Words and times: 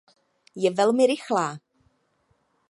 Je 0.55 0.69
velmi 0.71 1.07
rychlá. 1.07 1.59